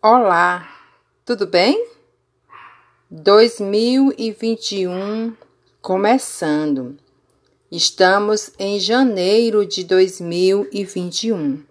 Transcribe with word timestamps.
Olá, 0.00 0.70
tudo 1.26 1.44
bem? 1.44 1.88
2021 3.10 5.34
começando. 5.82 6.96
Estamos 7.68 8.52
em 8.60 8.78
janeiro 8.78 9.66
de 9.66 9.82
2021 9.82 11.64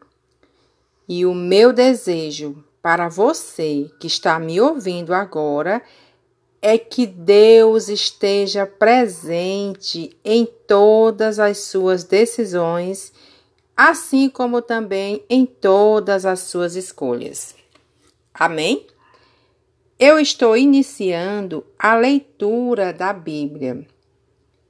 e 1.07 1.25
o 1.25 1.33
meu 1.33 1.71
desejo 1.71 2.61
para 2.81 3.07
você 3.07 3.89
que 3.97 4.07
está 4.07 4.37
me 4.37 4.59
ouvindo 4.59 5.13
agora 5.13 5.81
é 6.61 6.77
que 6.77 7.07
Deus 7.07 7.87
esteja 7.87 8.65
presente 8.65 10.17
em 10.21 10.45
todas 10.67 11.39
as 11.39 11.59
suas 11.59 12.03
decisões, 12.03 13.13
assim 13.73 14.29
como 14.29 14.61
também 14.61 15.23
em 15.29 15.45
todas 15.45 16.25
as 16.25 16.41
suas 16.41 16.75
escolhas. 16.75 17.56
Amém? 18.39 18.85
Eu 19.97 20.19
estou 20.19 20.55
iniciando 20.55 21.65
a 21.79 21.95
leitura 21.95 22.93
da 22.93 23.11
Bíblia. 23.11 23.83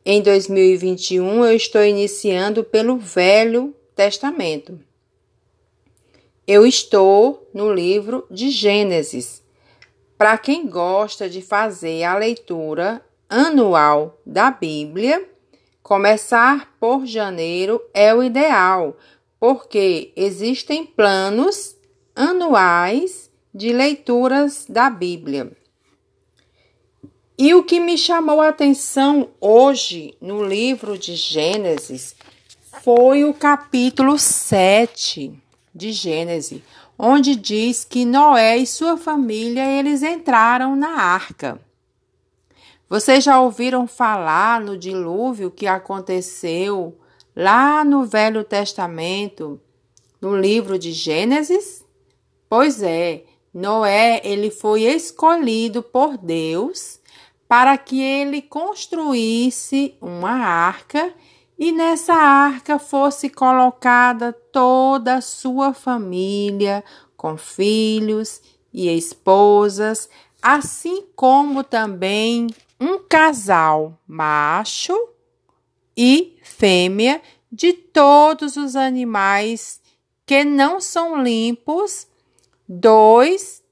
Em 0.05 0.21
2021, 0.21 1.45
eu 1.45 1.53
estou 1.53 1.83
iniciando 1.83 2.63
pelo 2.63 2.97
Velho 2.97 3.75
Testamento. 3.93 4.79
Eu 6.47 6.65
estou 6.65 7.45
no 7.53 7.73
livro 7.73 8.25
de 8.31 8.51
Gênesis. 8.51 9.43
Para 10.17 10.37
quem 10.37 10.65
gosta 10.65 11.29
de 11.29 11.41
fazer 11.41 12.05
a 12.05 12.17
leitura 12.17 13.01
anual 13.29 14.17
da 14.25 14.49
Bíblia, 14.49 15.29
começar 15.83 16.73
por 16.79 17.05
janeiro 17.05 17.81
é 17.93 18.15
o 18.15 18.23
ideal, 18.23 18.95
porque 19.37 20.13
existem 20.15 20.85
planos 20.85 21.75
anuais 22.15 23.26
de 23.57 23.73
leituras 23.73 24.67
da 24.69 24.87
Bíblia. 24.87 25.51
E 27.35 27.55
o 27.55 27.63
que 27.63 27.79
me 27.79 27.97
chamou 27.97 28.39
a 28.39 28.49
atenção 28.49 29.29
hoje 29.41 30.15
no 30.21 30.45
livro 30.45 30.95
de 30.95 31.15
Gênesis 31.15 32.15
foi 32.83 33.25
o 33.25 33.33
capítulo 33.33 34.19
7 34.19 35.33
de 35.73 35.91
Gênesis, 35.91 36.61
onde 36.99 37.35
diz 37.35 37.83
que 37.83 38.05
Noé 38.05 38.57
e 38.57 38.67
sua 38.67 38.95
família 38.95 39.65
eles 39.65 40.03
entraram 40.03 40.75
na 40.75 41.01
arca. 41.01 41.59
Vocês 42.87 43.23
já 43.23 43.41
ouviram 43.41 43.87
falar 43.87 44.61
no 44.61 44.77
dilúvio 44.77 45.49
que 45.49 45.65
aconteceu 45.65 46.95
lá 47.35 47.83
no 47.83 48.05
Velho 48.05 48.43
Testamento, 48.43 49.59
no 50.21 50.37
livro 50.37 50.77
de 50.77 50.91
Gênesis? 50.91 51.83
Pois 52.47 52.83
é, 52.83 53.23
Noé, 53.57 54.21
ele 54.23 54.51
foi 54.51 54.83
escolhido 54.83 55.81
por 55.81 56.15
Deus 56.15 56.99
para 57.47 57.75
que 57.75 57.99
ele 57.99 58.39
construísse 58.39 59.95
uma 59.99 60.29
arca 60.29 61.11
e 61.57 61.71
nessa 61.71 62.13
arca 62.13 62.77
fosse 62.77 63.31
colocada 63.31 64.31
toda 64.31 65.15
a 65.15 65.21
sua 65.21 65.73
família, 65.73 66.83
com 67.15 67.35
filhos 67.35 68.43
e 68.71 68.95
esposas, 68.95 70.07
assim 70.39 71.07
como 71.15 71.63
também 71.63 72.45
um 72.79 72.99
casal 73.09 73.99
macho 74.07 74.95
e 75.97 76.37
fêmea 76.43 77.19
de 77.51 77.73
todos 77.73 78.55
os 78.55 78.75
animais 78.75 79.81
que 80.27 80.43
não 80.43 80.79
são 80.79 81.23
limpos 81.23 82.05
dois, 82.67 83.63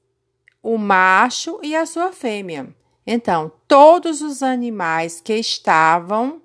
o 0.62 0.78
macho 0.78 1.60
e 1.62 1.76
a 1.76 1.84
sua 1.84 2.12
fêmea. 2.12 2.74
Então, 3.06 3.52
todos 3.68 4.22
os 4.22 4.42
animais 4.42 5.20
que 5.20 5.34
estavam 5.34 6.42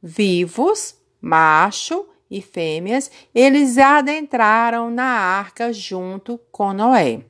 vivos, 0.00 0.96
macho 1.20 2.06
e 2.30 2.40
fêmeas, 2.40 3.10
eles 3.34 3.78
adentraram 3.78 4.90
na 4.90 5.04
arca 5.04 5.72
junto 5.72 6.38
com 6.50 6.72
Noé. 6.72 7.24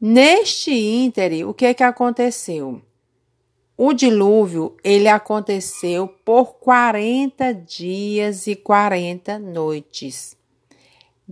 Neste 0.00 0.72
íntere, 0.72 1.44
o 1.44 1.52
que 1.52 1.66
é 1.66 1.74
que 1.74 1.82
aconteceu? 1.82 2.80
O 3.76 3.92
dilúvio, 3.92 4.76
ele 4.82 5.08
aconteceu 5.08 6.08
por 6.08 6.54
40 6.54 7.52
dias 7.54 8.46
e 8.46 8.56
40 8.56 9.38
noites 9.38 10.39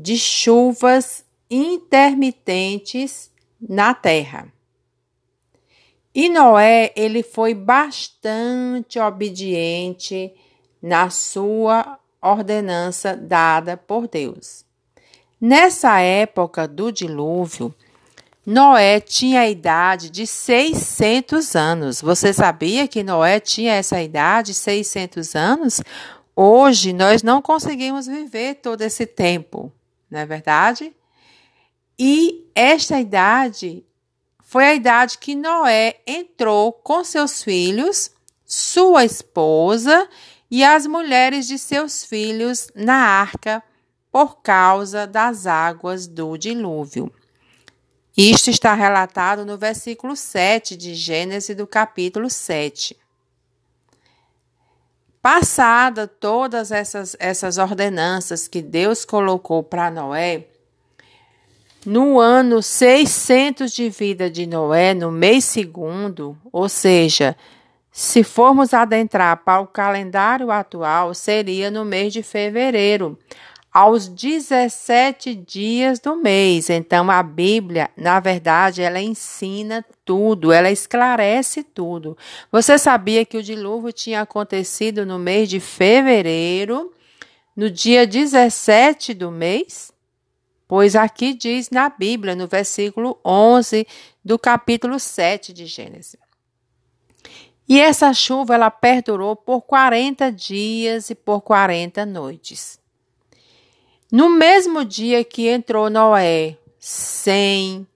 de 0.01 0.17
chuvas 0.17 1.25
intermitentes 1.51 3.33
na 3.61 3.93
terra. 3.93 4.47
E 6.15 6.29
Noé, 6.29 6.93
ele 6.95 7.25
foi 7.25 7.53
bastante 7.53 9.01
obediente 9.01 10.33
na 10.81 11.11
sua 11.11 11.99
ordenança 12.23 13.17
dada 13.17 13.77
por 13.77 14.07
Deus. 14.07 14.65
Nessa 15.41 15.99
época 16.01 16.69
do 16.69 16.93
dilúvio, 16.93 17.75
Noé 18.47 19.01
tinha 19.01 19.41
a 19.41 19.49
idade 19.49 20.11
de 20.11 20.29
600 20.29 21.57
anos. 21.57 22.01
Você 22.01 22.33
sabia 22.33 22.87
que 22.87 23.03
Noé 23.03 23.41
tinha 23.41 23.75
essa 23.75 24.01
idade, 24.01 24.55
600 24.55 25.35
anos? 25.35 25.83
Hoje 26.37 26.93
nós 26.93 27.25
não 27.25 27.43
conseguimos 27.43 28.07
viver 28.07 28.57
todo 28.57 28.83
esse 28.83 29.05
tempo 29.05 29.73
não 30.11 30.21
é 30.21 30.27
verdade? 30.27 30.95
E 31.99 32.47
esta 32.55 33.01
idade 33.01 33.85
foi 34.41 34.65
a 34.65 34.75
idade 34.75 35.19
que 35.19 35.35
Noé 35.35 36.01
entrou 36.07 36.73
com 36.73 37.05
seus 37.05 37.43
filhos, 37.43 38.11
sua 38.47 39.05
esposa 39.05 40.09
e 40.51 40.65
as 40.65 40.87
mulheres 40.87 41.47
de 41.47 41.59
seus 41.59 42.05
filhos 42.05 42.69
na 42.75 42.95
arca 42.95 43.63
por 44.11 44.41
causa 44.41 45.07
das 45.07 45.47
águas 45.47 46.07
do 46.07 46.37
dilúvio. 46.39 47.13
Isto 48.17 48.51
está 48.51 48.75
relatado 48.75 49.45
no 49.45 49.59
versículo 49.59 50.17
7 50.17 50.77
de 50.77 50.95
Gênesis 50.95 51.55
do 51.55 51.67
capítulo 51.67 52.31
7. 52.31 52.97
Passada 55.31 56.07
todas 56.07 56.73
essas, 56.73 57.15
essas 57.21 57.59
ordenanças 57.59 58.49
que 58.49 58.63
Deus 58.63 59.05
colocou 59.05 59.63
para 59.63 59.91
Noé, 59.91 60.47
no 61.85 62.19
ano 62.19 62.63
600 62.63 63.71
de 63.71 63.91
vida 63.91 64.31
de 64.31 64.47
Noé, 64.47 64.95
no 64.95 65.13
mês 65.13 65.45
segundo, 65.45 66.35
ou 66.51 66.67
seja, 66.67 67.37
se 67.93 68.25
formos 68.25 68.73
adentrar 68.73 69.37
para 69.45 69.61
o 69.61 69.67
calendário 69.67 70.51
atual, 70.51 71.13
seria 71.13 71.71
no 71.71 71.85
mês 71.85 72.11
de 72.11 72.23
fevereiro, 72.23 73.19
aos 73.79 74.09
17 74.09 75.37
dias 75.37 76.01
do 76.01 76.17
mês. 76.17 76.69
Então 76.69 77.09
a 77.09 77.23
Bíblia, 77.23 77.89
na 77.97 78.19
verdade, 78.19 78.83
ela 78.83 79.01
ensina 79.01 79.85
tudo, 80.05 80.51
ela 80.51 80.69
esclarece 80.69 81.63
tudo. 81.63 82.19
Você 82.51 82.77
sabia 82.77 83.25
que 83.25 83.37
o 83.37 83.43
dilúvio 83.43 83.93
tinha 83.93 84.23
acontecido 84.23 85.07
no 85.07 85.17
mês 85.17 85.49
de 85.49 85.61
fevereiro, 85.61 86.93
no 87.55 87.71
dia 87.71 88.05
17 88.05 89.15
do 89.15 89.31
mês? 89.31 89.93
Pois 90.67 90.97
aqui 90.97 91.33
diz 91.33 91.71
na 91.71 91.89
Bíblia, 91.89 92.35
no 92.35 92.49
versículo 92.49 93.17
11 93.25 93.87
do 94.25 94.37
capítulo 94.41 94.99
7 94.99 95.53
de 95.53 95.67
Gênesis. 95.67 96.17
E 97.69 97.81
essa 97.81 98.13
chuva 98.13 98.57
ela 98.57 98.73
perdurou 98.73 99.37
por 99.37 99.63
40 99.63 100.33
dias 100.33 101.11
e 101.11 101.15
por 101.15 101.43
40 101.43 102.05
noites. 102.05 102.78
No 104.11 104.31
mesmo 104.31 104.87
dia 104.87 105.23
que 105.23 105.49
entrou 105.49 105.91
Noé, 105.91 106.57
Sem, 106.79 107.87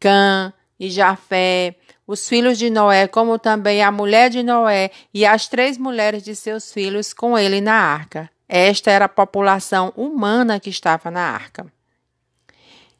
Cã 0.00 0.52
e 0.78 0.90
Jafé, 0.90 1.76
os 2.04 2.28
filhos 2.28 2.58
de 2.58 2.68
Noé, 2.68 3.06
como 3.06 3.38
também 3.38 3.80
a 3.80 3.92
mulher 3.92 4.28
de 4.28 4.42
Noé 4.42 4.90
e 5.14 5.24
as 5.24 5.46
três 5.46 5.78
mulheres 5.78 6.24
de 6.24 6.34
seus 6.34 6.72
filhos 6.72 7.12
com 7.12 7.38
ele 7.38 7.60
na 7.60 7.74
arca. 7.74 8.28
Esta 8.48 8.90
era 8.90 9.04
a 9.04 9.08
população 9.08 9.92
humana 9.96 10.58
que 10.58 10.68
estava 10.68 11.12
na 11.12 11.22
arca. 11.22 11.64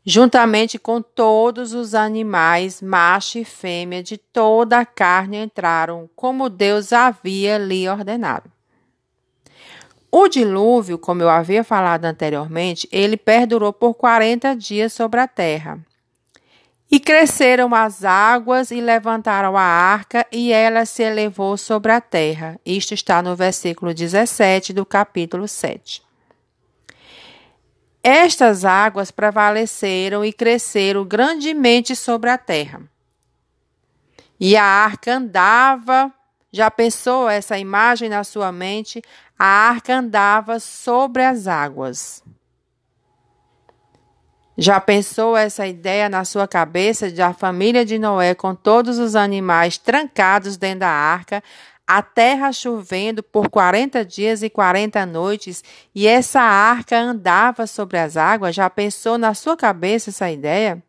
Juntamente 0.06 0.78
com 0.78 1.02
todos 1.02 1.74
os 1.74 1.96
animais, 1.96 2.80
macho 2.80 3.38
e 3.38 3.44
fêmea 3.44 4.04
de 4.04 4.16
toda 4.16 4.78
a 4.78 4.86
carne 4.86 5.36
entraram, 5.36 6.08
como 6.14 6.48
Deus 6.48 6.92
havia 6.92 7.58
lhe 7.58 7.88
ordenado. 7.88 8.50
O 10.14 10.28
dilúvio, 10.28 10.98
como 10.98 11.22
eu 11.22 11.30
havia 11.30 11.64
falado 11.64 12.04
anteriormente, 12.04 12.86
ele 12.92 13.16
perdurou 13.16 13.72
por 13.72 13.94
40 13.94 14.54
dias 14.54 14.92
sobre 14.92 15.18
a 15.18 15.26
terra. 15.26 15.80
E 16.90 17.00
cresceram 17.00 17.74
as 17.74 18.04
águas 18.04 18.70
e 18.70 18.78
levantaram 18.78 19.56
a 19.56 19.62
arca, 19.62 20.26
e 20.30 20.52
ela 20.52 20.84
se 20.84 21.02
elevou 21.02 21.56
sobre 21.56 21.92
a 21.92 22.00
terra. 22.02 22.60
Isto 22.66 22.92
está 22.92 23.22
no 23.22 23.34
versículo 23.34 23.94
17 23.94 24.74
do 24.74 24.84
capítulo 24.84 25.48
7. 25.48 26.02
Estas 28.02 28.66
águas 28.66 29.10
prevaleceram 29.10 30.22
e 30.22 30.30
cresceram 30.30 31.06
grandemente 31.06 31.96
sobre 31.96 32.28
a 32.28 32.36
terra. 32.36 32.82
E 34.38 34.58
a 34.58 34.64
arca 34.64 35.14
andava, 35.14 36.12
já 36.52 36.70
pensou 36.70 37.30
essa 37.30 37.56
imagem 37.56 38.10
na 38.10 38.22
sua 38.24 38.52
mente? 38.52 39.02
A 39.44 39.70
arca 39.70 39.96
andava 39.96 40.60
sobre 40.60 41.24
as 41.24 41.48
águas. 41.48 42.22
Já 44.56 44.80
pensou 44.80 45.36
essa 45.36 45.66
ideia 45.66 46.08
na 46.08 46.24
sua 46.24 46.46
cabeça 46.46 47.10
de 47.10 47.20
a 47.20 47.34
família 47.34 47.84
de 47.84 47.98
Noé 47.98 48.36
com 48.36 48.54
todos 48.54 49.00
os 49.00 49.16
animais 49.16 49.76
trancados 49.76 50.56
dentro 50.56 50.78
da 50.80 50.90
arca, 50.90 51.42
a 51.84 52.00
terra 52.00 52.52
chovendo 52.52 53.20
por 53.20 53.50
40 53.50 54.04
dias 54.04 54.44
e 54.44 54.48
40 54.48 55.04
noites 55.06 55.64
e 55.92 56.06
essa 56.06 56.40
arca 56.40 56.96
andava 56.96 57.66
sobre 57.66 57.98
as 57.98 58.16
águas? 58.16 58.54
Já 58.54 58.70
pensou 58.70 59.18
na 59.18 59.34
sua 59.34 59.56
cabeça 59.56 60.10
essa 60.10 60.30
ideia? 60.30 60.80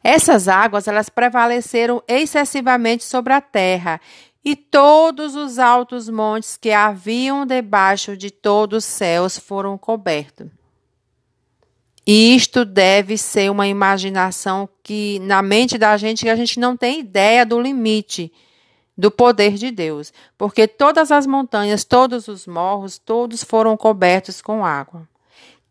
Essas 0.00 0.46
águas 0.46 0.86
elas 0.86 1.08
prevaleceram 1.08 2.00
excessivamente 2.06 3.02
sobre 3.02 3.32
a 3.32 3.40
terra 3.40 4.00
e 4.48 4.54
todos 4.54 5.34
os 5.34 5.58
altos 5.58 6.08
montes 6.08 6.56
que 6.56 6.70
haviam 6.70 7.44
debaixo 7.44 8.16
de 8.16 8.30
todos 8.30 8.84
os 8.84 8.84
céus 8.84 9.36
foram 9.36 9.76
cobertos. 9.76 10.46
Isto 12.06 12.64
deve 12.64 13.18
ser 13.18 13.50
uma 13.50 13.66
imaginação 13.66 14.68
que 14.84 15.18
na 15.18 15.42
mente 15.42 15.76
da 15.76 15.96
gente 15.96 16.28
a 16.28 16.36
gente 16.36 16.60
não 16.60 16.76
tem 16.76 17.00
ideia 17.00 17.44
do 17.44 17.60
limite 17.60 18.32
do 18.96 19.10
poder 19.10 19.54
de 19.54 19.72
Deus, 19.72 20.12
porque 20.38 20.68
todas 20.68 21.10
as 21.10 21.26
montanhas, 21.26 21.82
todos 21.82 22.28
os 22.28 22.46
morros, 22.46 22.98
todos 22.98 23.42
foram 23.42 23.76
cobertos 23.76 24.40
com 24.40 24.64
água. 24.64 25.08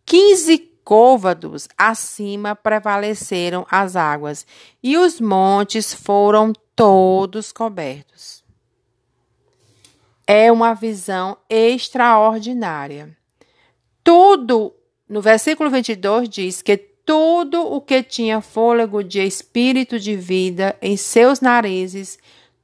Quinze 0.05 0.57
côvados 0.83 1.69
acima 1.77 2.53
prevaleceram 2.57 3.65
as 3.71 3.95
águas, 3.95 4.45
e 4.83 4.97
os 4.97 5.21
montes 5.21 5.93
foram 5.93 6.51
todos 6.75 7.53
cobertos. 7.53 8.44
É 10.27 10.51
uma 10.51 10.73
visão 10.73 11.37
extraordinária. 11.49 13.15
Tudo 14.03 14.73
no 15.07 15.21
versículo 15.21 15.69
22 15.69 16.27
diz 16.27 16.61
que 16.61 16.77
tudo 16.77 17.61
o 17.61 17.79
que 17.79 18.01
tinha 18.01 18.41
fôlego 18.41 19.03
de 19.03 19.21
espírito 19.21 19.99
de 19.99 20.15
vida 20.15 20.75
em 20.81 20.97
seus 20.97 21.39
narizes, 21.39 22.17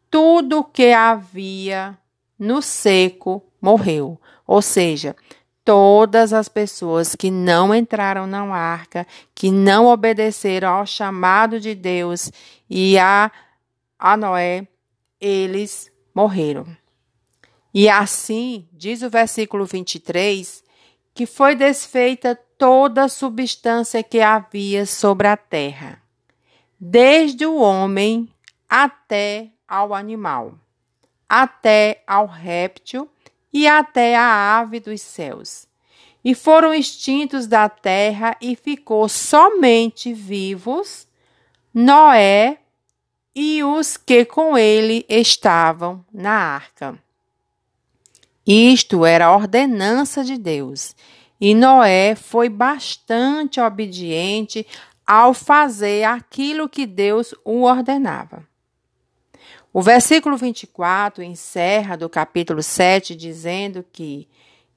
tudo 0.10 0.60
o 0.60 0.64
que 0.64 0.92
havia 0.92 1.96
no 2.38 2.62
seco 2.62 3.44
morreu. 3.62 4.20
Ou 4.48 4.62
seja, 4.62 5.16
todas 5.64 6.34
as 6.34 6.50
pessoas 6.50 7.16
que 7.16 7.30
não 7.30 7.74
entraram 7.74 8.26
na 8.26 8.44
arca, 8.44 9.06
que 9.36 9.52
não 9.52 9.86
obedeceram 9.86 10.70
ao 10.70 10.86
chamado 10.88 11.60
de 11.60 11.76
Deus 11.76 12.32
e 12.68 12.98
a, 12.98 13.32
a 14.00 14.18
Noé, 14.18 14.68
eles 15.20 15.92
morreram. 16.16 16.66
E 17.74 17.88
assim, 17.88 18.68
diz 18.74 19.02
o 19.02 19.10
versículo 19.10 19.66
23, 19.66 20.64
que 21.14 21.26
foi 21.26 21.56
desfeita 21.56 22.36
toda 22.58 23.06
a 23.06 23.10
substância 23.10 24.04
que 24.04 24.20
havia 24.20 24.86
sobre 24.86 25.28
a 25.28 25.38
terra, 25.38 26.02
desde 26.80 27.46
o 27.46 27.56
homem 27.56 28.30
até 28.70 29.52
ao 29.68 29.94
animal, 29.94 30.54
até 31.28 32.04
ao 32.06 32.26
réptil 32.26 33.10
e 33.54 33.68
até 33.68 34.16
a 34.16 34.60
ave 34.60 34.80
dos 34.80 35.02
céus. 35.02 35.68
E 36.24 36.36
foram 36.36 36.74
extintos 36.74 37.48
da 37.48 37.68
terra 37.68 38.38
e 38.40 38.56
ficou 38.56 39.10
somente 39.10 40.14
vivos 40.14 41.08
Noé 41.74 42.60
e 43.34 43.64
os 43.64 43.96
que 43.96 44.26
com 44.26 44.58
ele 44.58 45.06
estavam 45.08 46.06
na 46.14 46.34
arca. 46.34 47.02
Isto 48.46 49.06
era 49.06 49.28
a 49.28 49.36
ordenança 49.36 50.24
de 50.24 50.38
Deus. 50.38 50.96
E 51.40 51.54
Noé 51.54 52.16
foi 52.16 52.50
bastante 52.50 53.60
obediente 53.60 54.66
ao 55.06 55.34
fazer 55.34 56.04
aquilo 56.04 56.70
que 56.70 56.86
Deus 56.86 57.34
o 57.44 57.64
ordenava. 57.64 58.48
O 59.74 59.82
versículo 59.82 60.38
24 60.38 61.24
encerra 61.24 61.96
do 61.96 62.10
capítulo 62.10 62.62
7 62.62 63.16
dizendo 63.16 63.86
que 63.92 64.28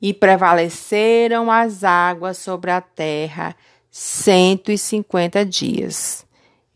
e 0.00 0.12
prevaleceram 0.12 1.50
as 1.50 1.82
águas 1.82 2.38
sobre 2.38 2.70
a 2.70 2.81
terra 2.81 3.56
150 3.90 5.44
dias. 5.46 6.26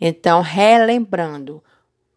Então, 0.00 0.41
relembrando, 0.41 1.62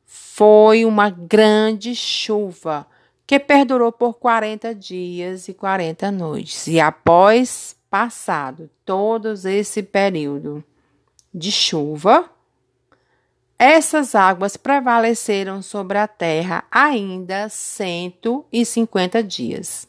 foi 0.06 0.85
uma 0.85 1.09
grande 1.09 1.95
chuva 1.95 2.88
que 3.31 3.39
perdurou 3.39 3.94
por 3.94 4.16
40 4.16 4.75
dias 4.75 5.48
e 5.48 5.54
40 5.54 6.12
noites. 6.12 6.68
E 6.68 6.81
após 6.81 7.78
passado 7.89 8.69
todo 8.83 9.31
esse 9.48 9.81
período 9.81 10.62
de 11.33 11.50
chuva, 11.50 12.30
essas 13.57 14.16
águas 14.16 14.57
prevaleceram 14.57 15.62
sobre 15.62 15.98
a 15.98 16.10
terra 16.10 16.66
ainda 16.69 17.48
150 17.48 19.24
dias. 19.24 19.88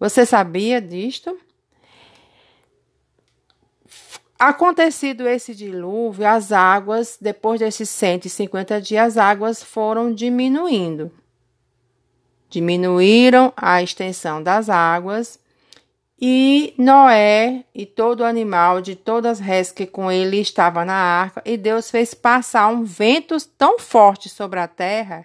Você 0.00 0.26
sabia 0.26 0.80
disto? 0.80 1.38
Acontecido 4.36 5.28
esse 5.28 5.54
dilúvio, 5.54 6.26
as 6.26 6.50
águas, 6.50 7.16
depois 7.20 7.60
desses 7.60 7.88
150 7.90 8.80
dias, 8.80 9.16
as 9.16 9.16
águas 9.16 9.62
foram 9.62 10.12
diminuindo 10.12 11.12
diminuíram 12.50 13.52
a 13.56 13.80
extensão 13.80 14.42
das 14.42 14.68
águas, 14.68 15.38
e 16.20 16.74
Noé 16.76 17.64
e 17.74 17.86
todo 17.86 18.24
animal 18.24 18.82
de 18.82 18.94
todas 18.94 19.40
as 19.40 19.46
res 19.46 19.72
que 19.72 19.86
com 19.86 20.12
ele 20.12 20.38
estava 20.38 20.84
na 20.84 20.92
arca, 20.92 21.40
e 21.46 21.56
Deus 21.56 21.90
fez 21.90 22.12
passar 22.12 22.68
um 22.68 22.84
vento 22.84 23.36
tão 23.56 23.78
forte 23.78 24.28
sobre 24.28 24.60
a 24.60 24.68
terra, 24.68 25.24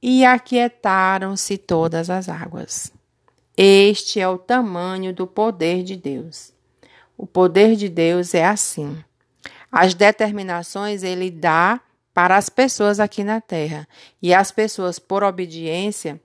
e 0.00 0.24
aquietaram-se 0.24 1.56
todas 1.56 2.10
as 2.10 2.28
águas. 2.28 2.92
Este 3.56 4.20
é 4.20 4.28
o 4.28 4.36
tamanho 4.36 5.14
do 5.14 5.26
poder 5.26 5.82
de 5.82 5.96
Deus. 5.96 6.52
O 7.16 7.26
poder 7.26 7.74
de 7.74 7.88
Deus 7.88 8.34
é 8.34 8.44
assim. 8.44 9.02
As 9.72 9.94
determinações 9.94 11.02
ele 11.02 11.30
dá 11.30 11.80
para 12.12 12.36
as 12.36 12.48
pessoas 12.48 13.00
aqui 13.00 13.24
na 13.24 13.40
terra, 13.40 13.88
e 14.22 14.32
as 14.32 14.52
pessoas, 14.52 14.98
por 15.00 15.24
obediência, 15.24 16.20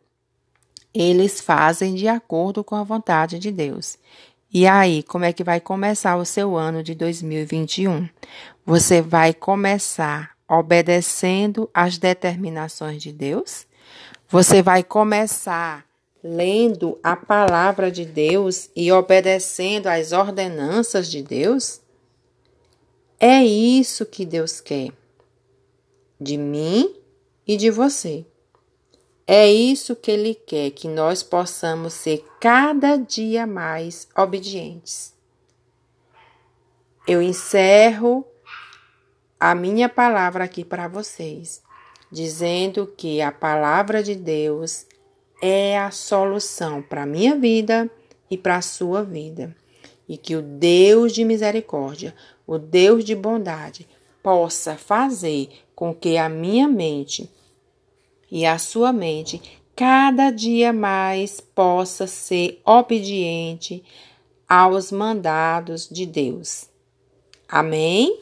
eles 0.93 1.39
fazem 1.39 1.96
de 1.96 2.08
acordo 2.08 2.63
com 2.63 2.75
a 2.75 2.84
vontade 2.84 3.39
de 3.39 3.51
Deus. 3.51 3.98
E 4.51 4.65
aí, 4.65 5.03
como 5.03 5.25
é 5.25 5.31
que 5.31 5.43
vai 5.43 5.60
começar 5.60 6.15
o 6.17 6.25
seu 6.25 6.58
ano 6.58 6.81
de 6.81 6.96
2021? 6.96 8.10
Você 8.65 9.01
vai 9.01 9.34
começar 9.34 10.31
obedecendo 10.48 11.69
às 11.74 11.98
determinações 11.98 13.01
de 13.01 13.12
Deus? 13.12 13.67
Você 14.27 14.62
vai 14.62 14.84
começar 14.84 15.86
lendo 16.24 16.98
a 17.03 17.15
palavra 17.15 17.91
de 17.91 18.05
Deus 18.05 18.69
e 18.75 18.91
obedecendo 18.91 19.88
às 19.88 20.12
ordenanças 20.12 21.10
de 21.10 21.22
Deus? 21.22 21.81
É 23.19 23.43
isso 23.43 24.05
que 24.05 24.25
Deus 24.25 24.60
quer 24.60 24.91
de 26.19 26.38
mim 26.38 26.96
e 27.48 27.55
de 27.55 27.69
você. 27.69 28.25
É 29.31 29.48
isso 29.48 29.95
que 29.95 30.09
Ele 30.09 30.33
quer, 30.33 30.71
que 30.71 30.88
nós 30.88 31.21
possamos 31.21 31.93
ser 31.93 32.25
cada 32.41 32.98
dia 32.98 33.45
mais 33.45 34.07
obedientes. 34.17 35.13
Eu 37.07 37.21
encerro 37.21 38.25
a 39.39 39.53
minha 39.53 39.88
palavra 39.88 40.45
aqui 40.45 40.65
para 40.65 40.88
vocês, 40.88 41.62
dizendo 42.12 42.91
que 42.98 43.21
a 43.21 43.31
palavra 43.31 44.01
de 44.01 44.15
Deus 44.15 44.88
é 45.39 45.77
a 45.77 45.91
solução 45.91 46.81
para 46.81 47.03
a 47.03 47.05
minha 47.05 47.36
vida 47.36 47.88
e 48.31 48.36
para 48.36 48.55
a 48.55 48.63
sua 48.63 49.03
vida. 49.03 49.55
E 50.07 50.17
que 50.17 50.36
o 50.36 50.41
Deus 50.41 51.13
de 51.13 51.24
misericórdia, 51.24 52.15
o 52.48 52.57
Deus 52.57 53.05
de 53.05 53.13
bondade, 53.13 53.88
possa 54.24 54.75
fazer 54.75 55.50
com 55.75 55.93
que 55.93 56.17
a 56.17 56.27
minha 56.27 56.67
mente 56.67 57.29
e 58.31 58.45
a 58.45 58.57
sua 58.57 58.91
mente 58.93 59.41
cada 59.75 60.29
dia 60.29 60.74
mais 60.74 61.39
possa 61.39 62.05
ser 62.05 62.62
obediente 62.65 63.83
aos 64.48 64.91
mandados 64.91 65.88
de 65.89 66.05
Deus. 66.05 66.67
Amém? 67.48 68.19